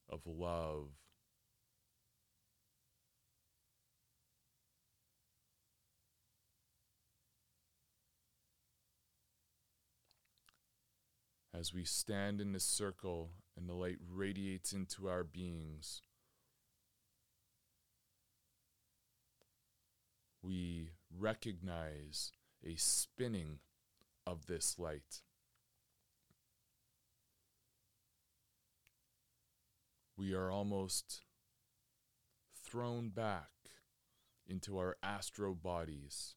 of 0.10 0.28
love. 0.28 0.90
As 11.54 11.74
we 11.74 11.84
stand 11.84 12.40
in 12.40 12.54
this 12.54 12.64
circle 12.64 13.32
and 13.58 13.68
the 13.68 13.74
light 13.74 13.98
radiates 14.10 14.72
into 14.72 15.10
our 15.10 15.24
beings, 15.24 16.02
we 20.42 20.92
recognize 21.16 22.32
a 22.66 22.76
spinning 22.76 23.60
of 24.26 24.46
this 24.46 24.80
light. 24.80 25.22
We 30.18 30.34
are 30.34 30.52
almost 30.52 31.22
thrown 32.64 33.10
back 33.10 33.50
into 34.48 34.78
our 34.78 34.96
astral 35.04 35.56
bodies, 35.56 36.36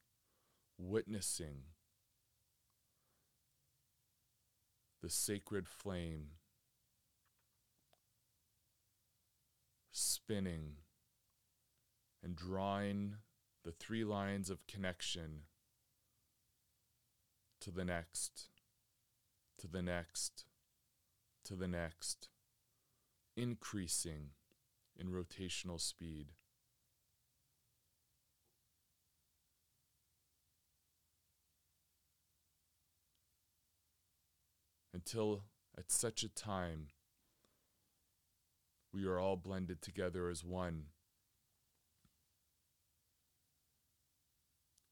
witnessing 0.77 1.74
the 5.05 5.11
sacred 5.11 5.69
flame 5.69 6.29
spinning 9.93 10.77
and 12.23 12.35
drawing 12.35 13.17
the 13.67 13.71
three 13.71 14.03
lines 14.03 14.49
of 14.49 14.67
connection 14.67 15.43
to 17.61 17.71
the 17.71 17.85
next, 17.85 18.49
to 19.59 19.69
the 19.69 19.83
next, 19.83 20.47
to 21.45 21.55
the 21.55 21.69
next, 21.69 22.31
increasing 23.37 24.31
in 24.99 25.09
rotational 25.09 25.79
speed. 25.79 26.29
Until 35.07 35.45
at 35.77 35.91
such 35.91 36.23
a 36.23 36.29
time 36.29 36.89
we 38.93 39.05
are 39.05 39.19
all 39.19 39.37
blended 39.37 39.83
together 39.83 40.29
as 40.29 40.45
one 40.45 40.87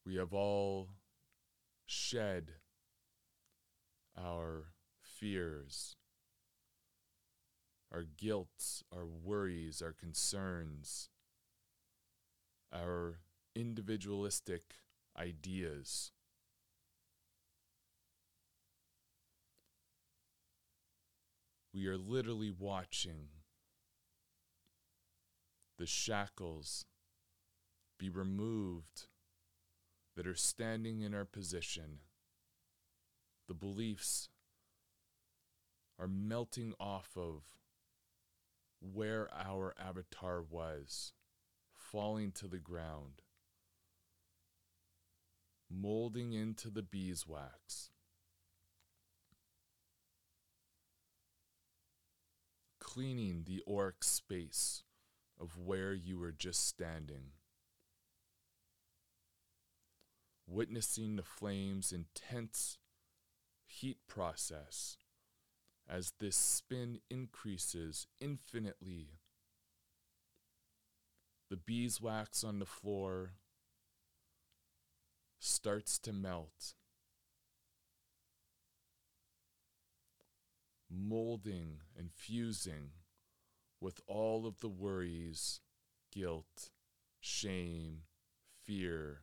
We 0.05 0.17
have 0.17 0.33
all 0.33 0.89
shed 1.87 2.55
our 4.19 4.73
fears, 5.01 5.97
our 7.93 8.03
guilt, 8.03 8.83
our 8.93 9.07
worries, 9.07 9.81
our 9.81 9.93
concerns, 9.93 11.09
our 12.73 13.21
individualistic 13.55 14.75
ideas. 15.17 16.11
We 21.75 21.87
are 21.87 21.97
literally 21.97 22.51
watching 22.51 23.29
the 25.79 25.87
shackles 25.87 26.85
be 27.99 28.11
removed 28.11 29.07
that 30.17 30.27
are 30.27 30.35
standing 30.35 31.01
in 31.01 31.15
our 31.15 31.25
position. 31.25 32.01
The 33.49 33.55
beliefs 33.55 34.29
are 35.99 36.09
melting 36.09 36.75
off 36.79 37.11
of 37.17 37.43
where 38.81 39.29
our 39.33 39.75
avatar 39.79 40.43
was, 40.43 41.13
falling 41.73 42.33
to 42.33 42.49
the 42.49 42.59
ground, 42.59 43.23
molding 45.71 46.33
into 46.33 46.69
the 46.71 46.83
beeswax. 46.83 47.91
Cleaning 52.93 53.45
the 53.47 53.63
auric 53.67 54.05
space 54.05 54.83
of 55.41 55.59
where 55.59 55.95
you 55.95 56.19
were 56.19 56.33
just 56.33 56.67
standing. 56.67 57.33
witnessing 60.47 61.17
the 61.17 61.23
flame's 61.23 61.93
intense 61.93 62.79
heat 63.65 63.99
process 64.07 64.97
as 65.89 66.13
this 66.21 66.37
spin 66.37 67.01
increases 67.11 68.07
infinitely. 68.21 69.09
The 71.51 71.57
beeswax 71.57 72.45
on 72.45 72.59
the 72.59 72.67
floor 72.67 73.33
starts 75.39 75.99
to 76.01 76.13
melt, 76.13 76.75
molding 80.93 81.81
and 81.99 82.11
fusing 82.13 82.91
with 83.81 84.01
all 84.07 84.47
of 84.47 84.61
the 84.61 84.69
worries, 84.69 85.61
guilt, 86.13 86.71
shame, 87.21 88.03
fear, 88.63 89.23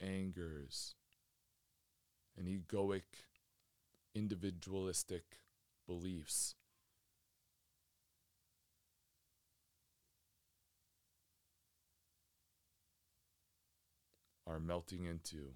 angers, 0.00 0.94
and 2.36 2.48
egoic, 2.48 3.02
individualistic 4.14 5.38
beliefs. 5.86 6.54
Are 14.44 14.58
melting 14.58 15.04
into. 15.04 15.52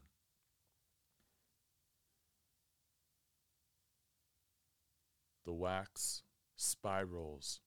The 5.47 5.53
wax 5.53 6.23
spirals 6.57 7.61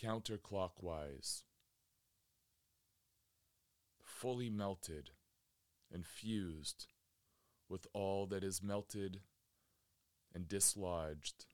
counterclockwise, 0.00 1.44
fully 4.02 4.50
melted 4.50 5.10
and 5.90 6.04
fused 6.04 6.86
with 7.66 7.86
all 7.94 8.26
that 8.26 8.44
is 8.44 8.62
melted 8.62 9.22
and 10.34 10.46
dislodged 10.46 11.46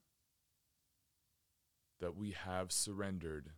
that 2.00 2.16
we 2.16 2.32
have 2.32 2.72
surrendered 2.72 3.50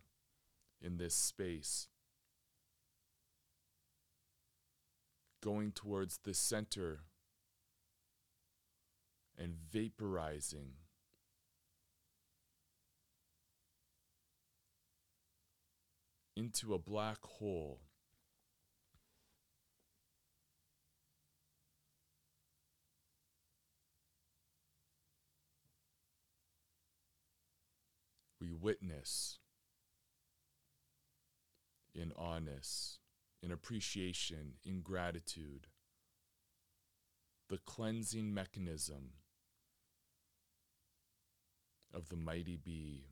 in 0.79 0.97
this 0.97 1.15
space. 1.15 1.87
Going 5.41 5.71
towards 5.71 6.19
the 6.23 6.35
center 6.35 6.99
and 9.35 9.55
vaporizing. 9.73 10.82
Into 16.35 16.73
a 16.73 16.79
black 16.79 17.19
hole 17.23 17.81
we 28.41 28.51
witness 28.51 29.39
in 31.95 32.11
honest, 32.17 32.99
in 33.41 33.51
appreciation, 33.51 34.53
in 34.65 34.81
gratitude, 34.81 35.67
the 37.49 37.59
cleansing 37.59 38.33
mechanism 38.33 39.11
of 41.93 42.09
the 42.09 42.15
mighty 42.15 42.57
bee 42.57 43.11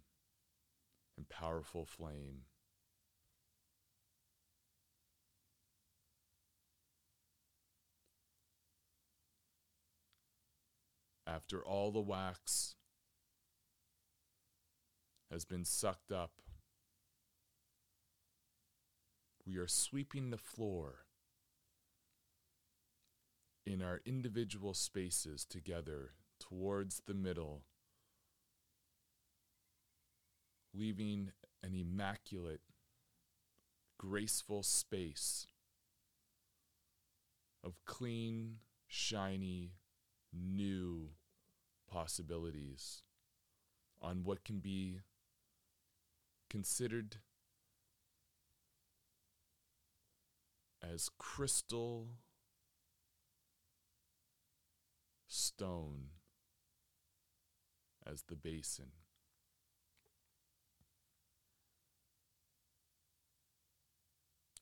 and 1.16 1.30
powerful 1.30 1.86
flame. 1.86 2.42
After 11.34 11.64
all 11.64 11.92
the 11.92 12.02
wax 12.02 12.76
has 15.32 15.46
been 15.46 15.64
sucked 15.64 16.12
up. 16.12 16.42
We 19.46 19.56
are 19.56 19.68
sweeping 19.68 20.30
the 20.30 20.38
floor 20.38 21.06
in 23.66 23.82
our 23.82 24.02
individual 24.06 24.74
spaces 24.74 25.46
together 25.46 26.12
towards 26.38 27.04
the 27.08 27.14
middle, 27.14 27.62
leaving 30.74 31.32
an 31.64 31.76
immaculate, 31.76 32.62
graceful 33.98 34.64
space 34.64 35.48
of 37.64 37.76
clean, 37.86 38.58
shiny, 38.86 39.76
new 40.34 41.12
possibilities 41.92 43.04
on 44.02 44.24
what 44.24 44.44
can 44.44 44.60
be 44.60 45.00
considered 46.50 47.18
as 50.82 51.10
crystal 51.20 52.08
stone 55.28 56.08
as 58.06 58.24
the 58.28 58.36
basin. 58.36 58.92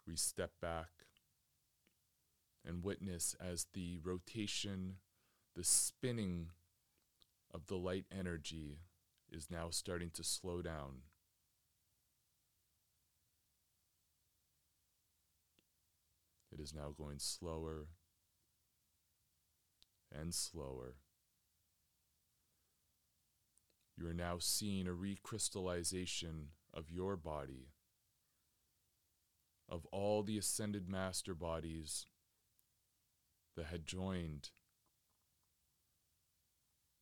We 0.05 0.15
step 0.15 0.51
back 0.61 0.89
and 2.65 2.83
witness 2.83 3.35
as 3.39 3.67
the 3.73 3.99
rotation, 4.03 4.95
the 5.55 5.63
spinning 5.63 6.49
of 7.53 7.67
the 7.67 7.77
light 7.77 8.05
energy 8.11 8.79
is 9.31 9.49
now 9.49 9.69
starting 9.69 10.09
to 10.11 10.23
slow 10.23 10.61
down. 10.61 11.01
It 16.51 16.59
is 16.59 16.73
now 16.73 16.93
going 16.97 17.19
slower 17.19 17.87
and 20.11 20.33
slower. 20.33 20.95
You 23.97 24.07
are 24.07 24.13
now 24.13 24.37
seeing 24.39 24.87
a 24.87 24.91
recrystallization 24.91 26.47
of 26.73 26.89
your 26.89 27.17
body, 27.17 27.69
of 29.67 29.85
all 29.91 30.23
the 30.23 30.37
ascended 30.37 30.89
master 30.89 31.33
bodies 31.33 32.05
that 33.55 33.67
had 33.67 33.85
joined 33.85 34.51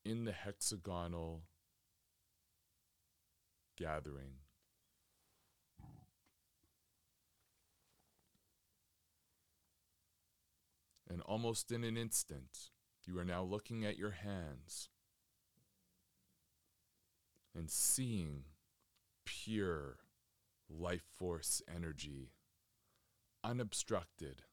in 0.08 0.24
the 0.24 0.32
hexagonal 0.32 1.42
gathering. 3.78 4.36
And 11.10 11.22
almost 11.22 11.72
in 11.72 11.84
an 11.84 11.98
instant, 11.98 12.70
you 13.06 13.20
are 13.20 13.26
now 13.26 13.44
looking 13.44 13.86
at 13.86 13.98
your 13.98 14.12
hands 14.12 14.90
and 17.54 17.70
seeing 17.70 18.44
pure 19.26 19.98
life 20.70 21.04
force 21.18 21.62
energy, 21.74 22.32
unobstructed, 23.44 24.44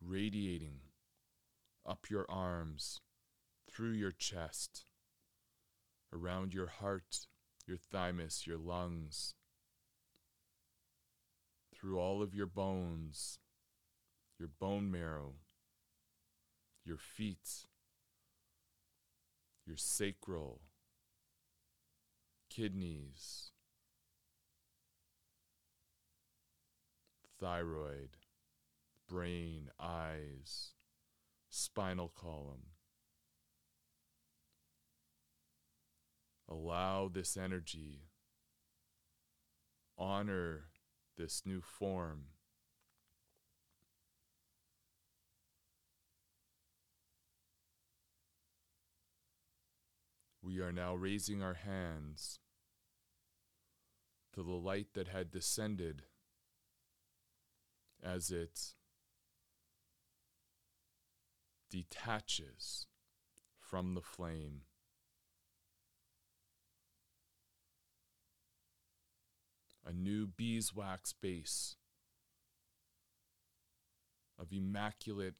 radiating 0.00 0.78
up 1.86 2.06
your 2.08 2.26
arms, 2.28 3.00
through 3.74 3.92
your 3.92 4.12
chest, 4.12 4.84
around 6.12 6.54
your 6.54 6.68
heart, 6.68 7.26
your 7.66 7.76
thymus, 7.76 8.46
your 8.46 8.58
lungs, 8.58 9.34
through 11.74 11.98
all 11.98 12.22
of 12.22 12.34
your 12.34 12.46
bones 12.46 13.38
your 14.38 14.48
bone 14.60 14.90
marrow, 14.90 15.34
your 16.84 16.98
feet, 16.98 17.66
your 19.64 19.76
sacral, 19.76 20.60
kidneys, 22.50 23.52
thyroid, 27.40 28.16
brain, 29.08 29.70
eyes, 29.80 30.72
spinal 31.48 32.12
column. 32.14 32.73
Allow 36.48 37.08
this 37.08 37.36
energy, 37.36 38.10
honor 39.96 40.66
this 41.16 41.42
new 41.44 41.60
form 41.60 42.26
we 50.44 50.60
are 50.60 50.72
now 50.72 50.94
raising 50.94 51.42
our 51.42 51.54
hands 51.54 52.38
to 54.34 54.42
the 54.42 54.52
light 54.52 54.88
that 54.94 55.08
had 55.08 55.30
descended 55.30 56.02
as 58.02 58.30
it 58.30 58.74
detaches 61.70 62.86
from 63.58 63.94
the 63.94 64.02
flame. 64.02 64.62
A 69.86 69.92
new 69.92 70.26
beeswax 70.26 71.12
base 71.12 71.76
of 74.38 74.52
immaculate 74.52 75.34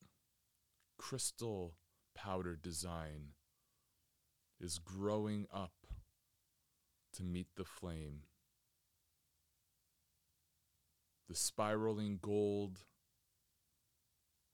crystal 0.99 1.75
powder 2.15 2.55
design 2.55 3.31
is 4.61 4.79
growing 4.79 5.47
up 5.53 5.73
to 7.15 7.23
meet 7.23 7.49
the 7.57 7.65
flame. 7.65 8.23
The 11.29 11.35
spiraling 11.35 12.19
gold 12.21 12.81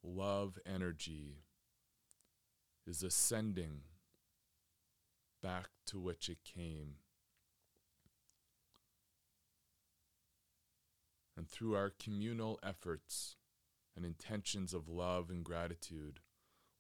love 0.05 0.59
energy 0.65 1.45
is 2.87 3.03
ascending 3.03 3.83
back 5.43 5.69
to 5.87 5.99
which 5.99 6.29
it 6.29 6.39
came. 6.45 6.97
And 11.41 11.49
through 11.49 11.75
our 11.75 11.89
communal 11.89 12.59
efforts 12.63 13.37
and 13.97 14.05
intentions 14.05 14.75
of 14.75 14.91
love 14.91 15.31
and 15.31 15.43
gratitude, 15.43 16.21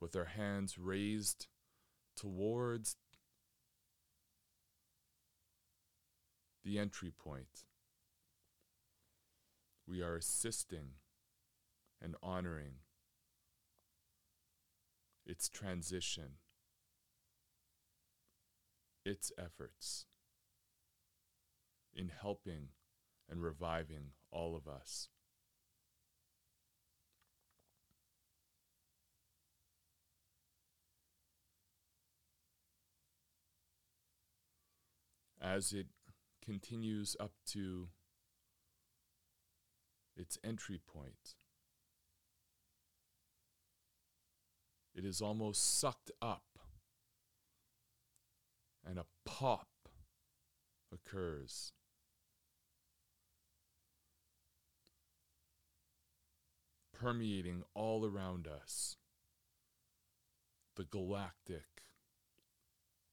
with 0.02 0.14
our 0.14 0.26
hands 0.26 0.76
raised 0.76 1.46
towards 2.14 2.96
the 6.62 6.78
entry 6.78 7.10
point, 7.10 7.64
we 9.86 10.02
are 10.02 10.16
assisting 10.16 10.90
and 12.02 12.14
honoring 12.22 12.80
its 15.24 15.48
transition, 15.48 16.32
its 19.06 19.32
efforts 19.38 20.04
in 21.94 22.10
helping 22.20 22.68
and 23.30 23.42
reviving 23.42 24.12
all 24.30 24.56
of 24.56 24.66
us. 24.66 25.08
As 35.40 35.72
it 35.72 35.86
continues 36.44 37.16
up 37.18 37.32
to 37.52 37.88
its 40.16 40.36
entry 40.44 40.78
point, 40.86 41.34
it 44.94 45.04
is 45.04 45.22
almost 45.22 45.80
sucked 45.80 46.10
up, 46.20 46.58
and 48.84 48.98
a 48.98 49.06
pop 49.24 49.68
occurs. 50.92 51.72
Permeating 57.00 57.62
all 57.72 58.04
around 58.04 58.46
us, 58.46 58.98
the 60.76 60.84
galactic, 60.84 61.84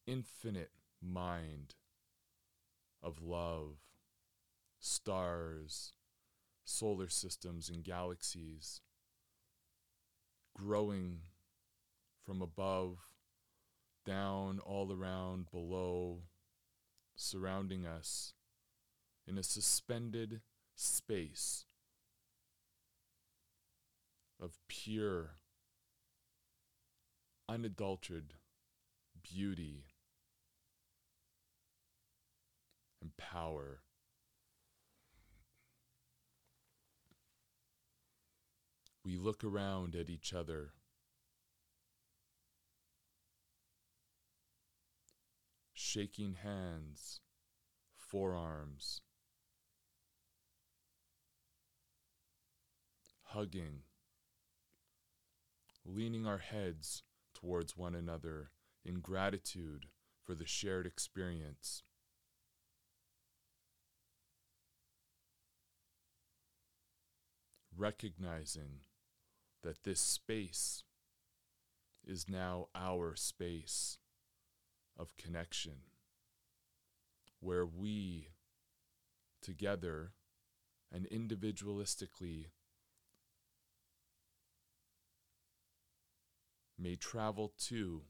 infinite 0.05 0.71
mind 1.01 1.75
of 3.01 3.21
love, 3.21 3.77
stars, 4.77 5.93
solar 6.65 7.07
systems, 7.07 7.69
and 7.69 7.81
galaxies 7.81 8.81
growing 10.53 11.19
from 12.25 12.41
above, 12.41 12.97
down, 14.05 14.59
all 14.59 14.91
around, 14.91 15.49
below, 15.49 16.23
surrounding 17.15 17.85
us 17.85 18.33
in 19.25 19.37
a 19.37 19.43
suspended 19.43 20.41
space 20.75 21.66
of 24.41 24.59
pure, 24.67 25.31
unadulterated 27.49 28.33
beauty 29.23 29.85
and 33.01 33.15
power. 33.17 33.81
We 39.03 39.17
look 39.17 39.43
around 39.43 39.95
at 39.95 40.09
each 40.09 40.33
other. 40.33 40.73
Shaking 45.73 46.33
hands, 46.43 47.21
forearms, 47.95 49.01
hugging, 53.21 53.83
leaning 55.87 56.27
our 56.27 56.39
heads 56.39 57.03
towards 57.33 57.77
one 57.77 57.95
another 57.95 58.51
in 58.83 58.99
gratitude 58.99 59.87
for 60.23 60.35
the 60.35 60.45
shared 60.45 60.85
experience. 60.85 61.83
Recognizing 67.75 68.81
that 69.63 69.83
this 69.83 70.01
space 70.01 70.83
is 72.05 72.27
now 72.27 72.67
our 72.75 73.15
space 73.15 73.99
of 74.97 75.15
connection 75.17 75.81
where 77.39 77.65
we 77.65 78.29
together 79.41 80.13
and 80.91 81.07
individualistically 81.09 82.47
may 86.77 86.95
travel 86.95 87.53
to 87.57 88.03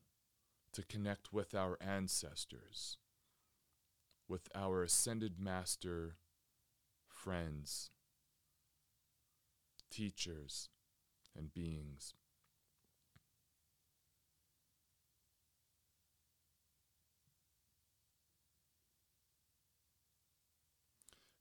to 0.74 0.84
connect 0.84 1.34
with 1.34 1.56
our 1.56 1.78
ancestors, 1.82 2.98
with 4.28 4.48
our 4.54 4.84
ascended 4.84 5.40
master 5.40 6.18
friends, 7.08 7.90
teachers, 9.90 10.70
and 11.36 11.54
beings. 11.54 12.14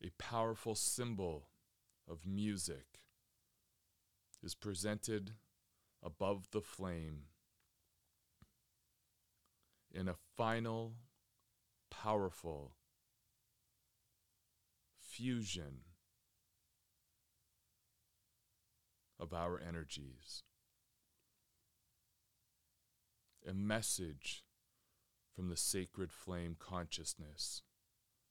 a 0.06 0.10
powerful 0.22 0.76
symbol 0.76 1.48
of 2.08 2.24
music 2.24 3.00
is 4.42 4.54
presented 4.54 5.32
above 6.06 6.46
the 6.52 6.60
flame 6.60 7.22
in 9.92 10.08
a 10.08 10.14
final, 10.36 10.94
powerful 11.90 12.76
fusion 15.00 15.80
of 19.18 19.34
our 19.34 19.60
energies. 19.60 20.44
A 23.48 23.52
message 23.52 24.44
from 25.34 25.48
the 25.48 25.56
sacred 25.56 26.12
flame 26.12 26.56
consciousness 26.58 27.62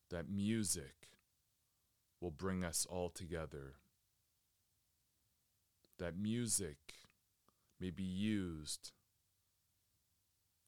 that 0.09 0.29
music 0.29 1.09
will 2.21 2.31
bring 2.31 2.63
us 2.63 2.85
all 2.89 3.09
together. 3.09 3.73
That 5.97 6.17
music 6.17 6.77
may 7.79 7.89
be 7.89 8.03
used 8.03 8.91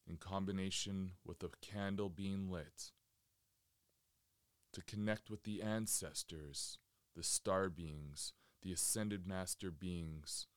in 0.07 0.17
combination 0.17 1.11
with 1.25 1.43
a 1.43 1.49
candle 1.61 2.09
being 2.09 2.49
lit 2.49 2.91
to 4.73 4.81
connect 4.81 5.29
with 5.29 5.43
the 5.43 5.61
ancestors, 5.61 6.77
the 7.15 7.23
star 7.23 7.69
beings, 7.69 8.33
the 8.61 8.71
ascended 8.71 9.27
master 9.27 9.71
beings 9.71 10.47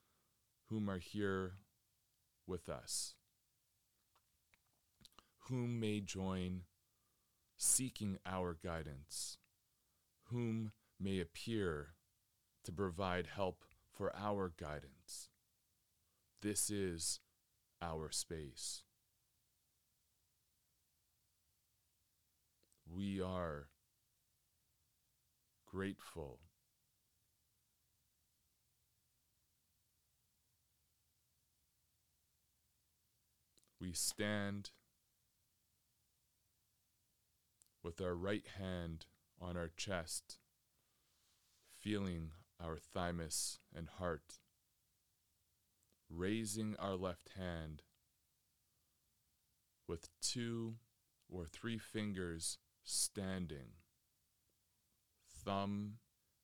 whom 0.68 0.88
are 0.88 0.98
here 0.98 1.55
with 2.46 2.68
us, 2.68 3.14
whom 5.48 5.80
may 5.80 6.01
join 6.01 6.62
seeking 7.57 8.18
our 8.24 8.57
guidance, 8.62 9.38
whom 10.24 10.72
may 10.98 11.18
appear 11.18 11.94
to 12.64 12.72
provide 12.72 13.26
help 13.26 13.64
for 13.90 14.14
our 14.14 14.53
guidance. 14.57 15.30
This 16.43 16.70
is 16.70 17.20
our 17.82 18.11
space. 18.11 18.82
We 22.93 23.20
are 23.20 23.68
grateful. 25.66 26.41
we 33.80 33.93
stand 33.93 34.70
with 37.82 38.01
our 38.01 38.14
right 38.14 38.47
hand 38.59 39.07
on 39.41 39.57
our 39.57 39.70
chest, 39.76 40.38
feeling 41.78 42.32
our 42.62 42.76
thymus 42.76 43.59
and 43.74 43.88
heart, 43.99 44.38
raising 46.11 46.75
our 46.79 46.97
left 46.97 47.31
hand 47.37 47.83
with 49.87 50.09
two 50.21 50.75
or 51.29 51.45
three 51.45 51.79
fingers 51.79 52.59
standing, 52.83 53.75
thumb 55.45 55.95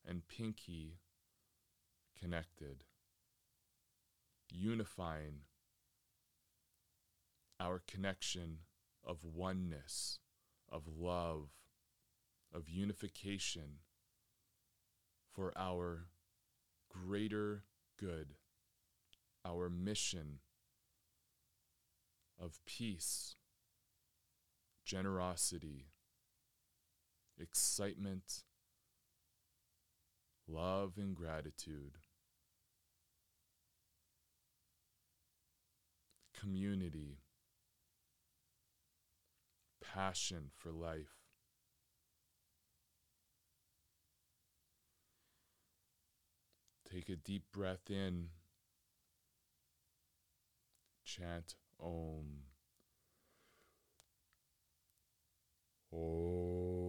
and 0.07 0.29
pinky 0.29 1.01
connected, 2.19 2.85
unifying 4.51 5.41
our 7.59 7.83
connection 7.87 8.59
of 9.05 9.25
oneness, 9.25 10.19
of 10.71 10.83
love, 10.99 11.51
of 12.53 12.69
unification 12.69 13.81
for 15.33 15.53
our 15.57 16.07
greater 16.89 17.65
good, 17.99 18.35
our 19.47 19.69
mission 19.69 20.41
of 22.41 22.59
peace, 22.67 23.37
generosity, 24.85 25.87
excitement, 27.39 28.43
love, 30.49 30.95
and 30.97 31.15
gratitude. 31.15 31.99
Community, 36.39 37.19
passion 39.81 40.51
for 40.55 40.71
life. 40.71 41.17
Take 46.91 47.09
a 47.09 47.17
deep 47.17 47.45
breath 47.53 47.91
in. 47.91 48.29
Chant 51.07 51.55
Om. 51.79 51.89
Um, 51.89 52.25
we 55.93 55.99
oh. 55.99 56.86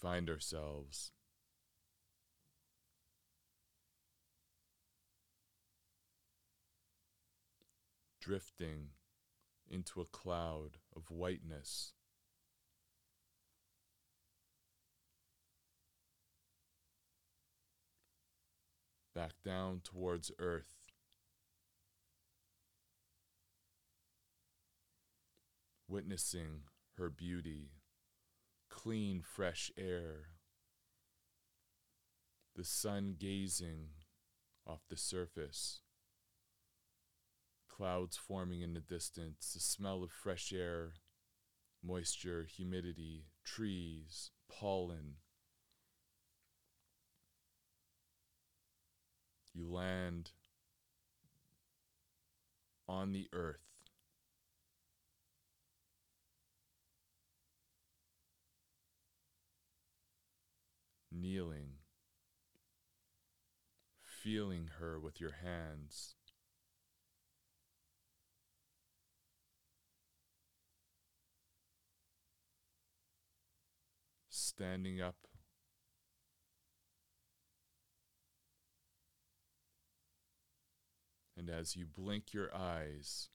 Find 0.00 0.28
ourselves 0.28 1.12
drifting 8.26 8.88
into 9.70 10.00
a 10.00 10.04
cloud 10.04 10.78
of 10.96 11.10
whiteness. 11.10 11.92
Back 19.14 19.34
down 19.44 19.80
towards 19.82 20.32
earth. 20.40 20.74
Witnessing 25.88 26.62
her 26.98 27.08
beauty 27.08 27.70
clean, 28.68 29.22
fresh 29.22 29.70
air, 29.76 30.28
the 32.54 32.64
sun 32.64 33.16
gazing 33.18 33.88
off 34.66 34.80
the 34.88 34.96
surface, 34.96 35.80
clouds 37.68 38.16
forming 38.16 38.62
in 38.62 38.74
the 38.74 38.80
distance, 38.80 39.52
the 39.52 39.60
smell 39.60 40.02
of 40.02 40.10
fresh 40.10 40.52
air, 40.52 40.94
moisture, 41.82 42.46
humidity, 42.48 43.26
trees, 43.44 44.30
pollen. 44.48 45.16
You 49.52 49.70
land 49.70 50.32
on 52.88 53.12
the 53.12 53.28
earth 53.32 53.75
kneeling, 61.20 61.78
feeling 64.02 64.70
her 64.78 64.98
with 65.00 65.20
your 65.20 65.32
hands. 65.42 66.14
Standing 74.28 75.00
up, 75.02 75.16
and 81.36 81.50
as 81.50 81.76
you 81.76 81.84
blink 81.84 82.32
your 82.32 82.54
eyes, 82.54 83.28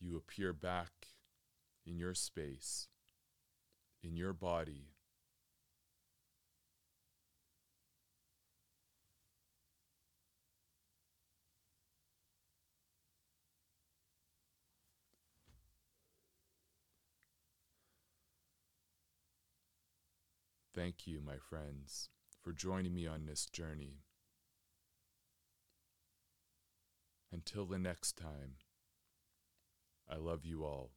you 0.00 0.16
appear 0.16 0.52
back 0.52 0.90
in 1.86 1.98
your 1.98 2.14
space 2.14 2.88
in 4.02 4.16
your 4.16 4.32
body. 4.32 4.88
Thank 20.74 21.08
you, 21.08 21.20
my 21.20 21.38
friends, 21.38 22.08
for 22.40 22.52
joining 22.52 22.94
me 22.94 23.04
on 23.04 23.26
this 23.26 23.46
journey. 23.46 24.04
Until 27.32 27.66
the 27.66 27.80
next 27.80 28.16
time, 28.16 28.58
I 30.08 30.16
love 30.18 30.44
you 30.44 30.64
all. 30.64 30.92